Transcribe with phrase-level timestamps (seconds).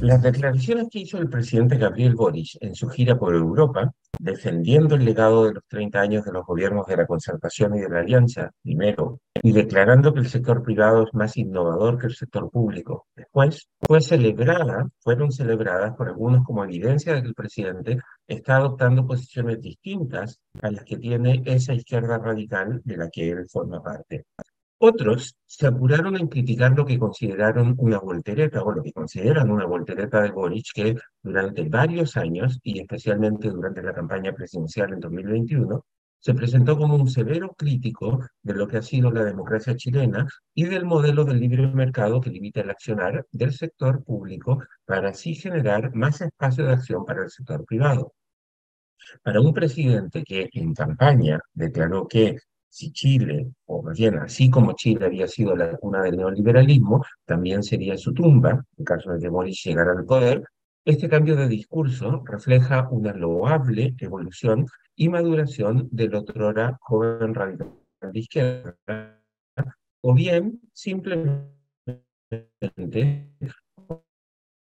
[0.00, 5.04] Las declaraciones que hizo el presidente Gabriel Boric en su gira por Europa, defendiendo el
[5.04, 8.50] legado de los 30 años de los gobiernos de la concertación y de la alianza,
[8.62, 13.68] primero, y declarando que el sector privado es más innovador que el sector público, después,
[13.78, 19.60] fue celebrada, fueron celebradas por algunos como evidencia de que el presidente está adoptando posiciones
[19.60, 24.24] distintas a las que tiene esa izquierda radical de la que él forma parte.
[24.82, 29.66] Otros se apuraron en criticar lo que consideraron una voltereta, o lo que consideran una
[29.66, 35.84] voltereta de Boric, que durante varios años, y especialmente durante la campaña presidencial en 2021,
[36.18, 40.64] se presentó como un severo crítico de lo que ha sido la democracia chilena y
[40.64, 45.94] del modelo del libre mercado que limita el accionar del sector público para así generar
[45.94, 48.14] más espacio de acción para el sector privado.
[49.22, 52.38] Para un presidente que en campaña declaró que
[52.70, 57.98] si Chile, o bien así como Chile había sido la cuna del neoliberalismo, también sería
[57.98, 60.44] su tumba, en caso de que Boric llegara al poder,
[60.84, 68.18] este cambio de discurso refleja una loable evolución y maduración del otrora joven radical de
[68.18, 69.20] izquierda,
[70.00, 71.50] o bien simplemente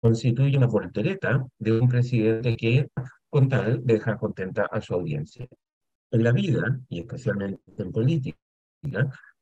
[0.00, 2.88] constituye una voltereta de un presidente que,
[3.28, 5.46] con tal, deja contenta a su audiencia.
[6.10, 8.38] En la vida, y especialmente en política,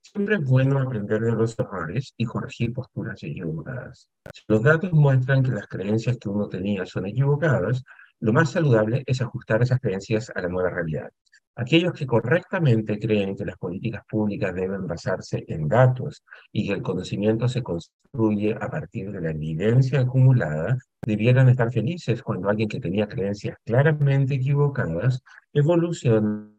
[0.03, 4.09] siempre es bueno aprender de los errores y corregir posturas equivocadas.
[4.33, 7.85] Si los datos muestran que las creencias que uno tenía son equivocadas,
[8.21, 11.11] lo más saludable es ajustar esas creencias a la nueva realidad.
[11.55, 16.83] Aquellos que correctamente creen que las políticas públicas deben basarse en datos y que el
[16.83, 22.81] conocimiento se construye a partir de la evidencia acumulada, debieran estar felices cuando alguien que
[22.81, 26.56] tenía creencias claramente equivocadas evoluciona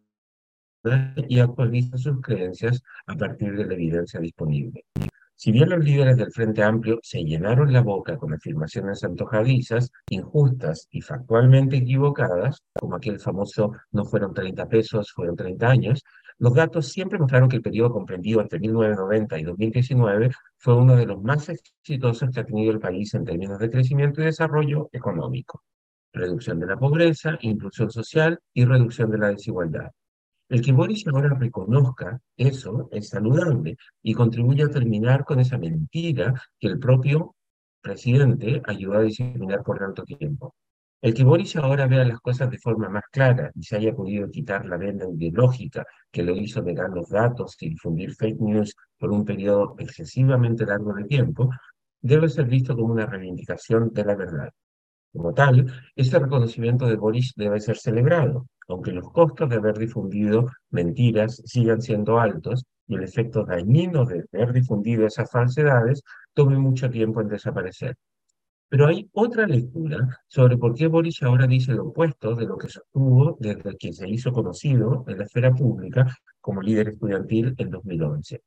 [1.27, 4.85] y actualiza sus creencias a partir de la evidencia disponible.
[5.39, 10.87] Si bien los líderes del Frente Amplio se llenaron la boca con afirmaciones antojadizas, injustas
[10.89, 16.03] y factualmente equivocadas, como aquel famoso no fueron 30 pesos, fueron 30 años,
[16.39, 21.05] los datos siempre mostraron que el periodo comprendido entre 1990 y 2019 fue uno de
[21.05, 25.63] los más exitosos que ha tenido el país en términos de crecimiento y desarrollo económico,
[26.13, 29.91] reducción de la pobreza, inclusión social y reducción de la desigualdad.
[30.49, 36.33] El que Boris ahora reconozca eso es saludable y contribuye a terminar con esa mentira
[36.57, 37.35] que el propio
[37.81, 40.55] presidente ayudó a diseminar por tanto tiempo.
[41.01, 44.29] El que Boris ahora vea las cosas de forma más clara y se haya podido
[44.31, 49.11] quitar la venda ideológica que lo hizo negar los datos y difundir fake news por
[49.11, 51.49] un periodo excesivamente largo de tiempo,
[52.01, 54.49] debe ser visto como una reivindicación de la verdad.
[55.13, 60.49] Como tal, este reconocimiento de Boris debe ser celebrado, aunque los costos de haber difundido
[60.69, 66.89] mentiras sigan siendo altos y el efecto dañino de haber difundido esas falsedades tome mucho
[66.89, 67.95] tiempo en desaparecer.
[68.69, 72.67] Pero hay otra lectura sobre por qué Boris ahora dice lo opuesto de lo que
[72.67, 76.05] sostuvo desde que se hizo conocido en la esfera pública
[76.41, 78.41] como líder estudiantil en 2011.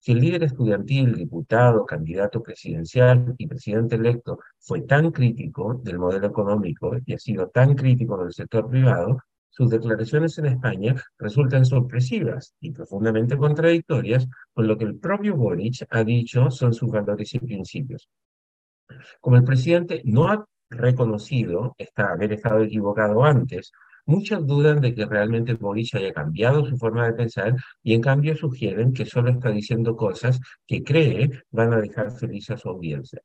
[0.00, 6.26] Si el líder estudiantil, diputado, candidato presidencial y presidente electo fue tan crítico del modelo
[6.26, 9.18] económico y ha sido tan crítico del sector privado,
[9.50, 15.86] sus declaraciones en España resultan sorpresivas y profundamente contradictorias con lo que el propio Boric
[15.90, 18.08] ha dicho son sus valores y principios.
[19.20, 23.72] Como el presidente no ha reconocido haber estado equivocado antes,
[24.06, 28.36] muchos dudan de que realmente Boric haya cambiado su forma de pensar y en cambio
[28.36, 33.20] sugieren que solo está diciendo cosas que cree van a dejar feliz a su audiencia.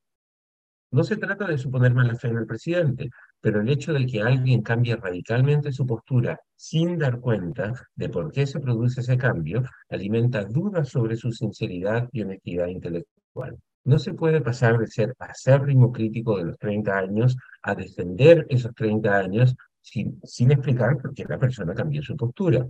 [0.92, 3.10] No se trata de suponer mala fe en el presidente,
[3.46, 8.32] pero el hecho de que alguien cambie radicalmente su postura sin dar cuenta de por
[8.32, 13.56] qué se produce ese cambio alimenta dudas sobre su sinceridad y honestidad intelectual.
[13.84, 18.74] No se puede pasar de ser acérrimo crítico de los 30 años a defender esos
[18.74, 22.66] 30 años sin, sin explicar por qué la persona cambió su postura.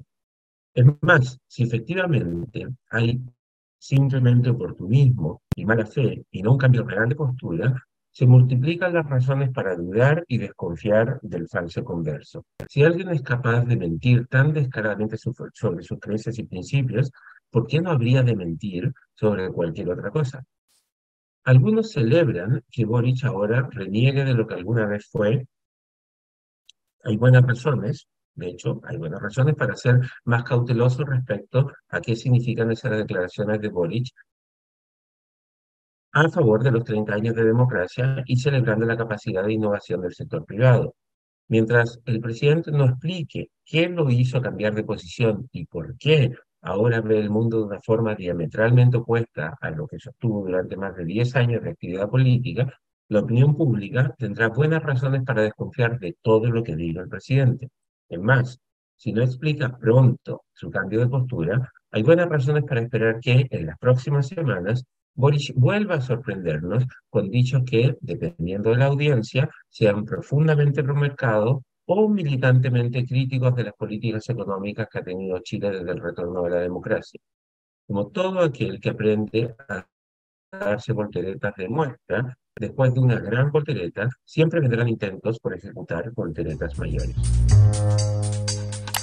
[0.73, 3.21] Es más, si efectivamente hay
[3.77, 7.84] simplemente oportunismo y mala fe y no un cambio real de postura,
[8.15, 12.45] se multiplican las razones para dudar y desconfiar del falso converso.
[12.69, 17.11] Si alguien es capaz de mentir tan descaradamente sobre sus creencias y principios,
[17.49, 20.45] ¿por qué no habría de mentir sobre cualquier otra cosa?
[21.43, 25.45] Algunos celebran que Boric ahora reniegue de lo que alguna vez fue.
[27.03, 32.15] Hay buenas razones, de hecho, hay buenas razones para ser más cauteloso respecto a qué
[32.15, 34.07] significan esas declaraciones de Boric
[36.15, 40.13] a favor de los 30 años de democracia y celebrando la capacidad de innovación del
[40.13, 40.95] sector privado.
[41.49, 46.31] Mientras el presidente no explique qué lo hizo cambiar de posición y por qué
[46.61, 50.95] ahora ve el mundo de una forma diametralmente opuesta a lo que sostuvo durante más
[50.95, 52.73] de 10 años de actividad política,
[53.09, 57.69] la opinión pública tendrá buenas razones para desconfiar de todo lo que diga el presidente.
[58.07, 58.57] Es más,
[58.95, 63.65] si no explica pronto su cambio de postura, hay buenas razones para esperar que en
[63.65, 64.85] las próximas semanas
[65.15, 72.09] Boris vuelva a sorprendernos con dichos que, dependiendo de la audiencia, sean profundamente pro-mercado o
[72.09, 76.59] militantemente críticos de las políticas económicas que ha tenido Chile desde el retorno de la
[76.59, 77.19] democracia.
[77.87, 79.87] Como todo aquel que aprende a
[80.51, 86.77] darse volteretas de muestra, después de una gran voltereta, siempre vendrán intentos por ejecutar volteretas
[86.77, 87.15] mayores.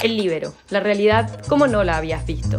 [0.03, 2.59] El libero, la realidad como no la habías visto.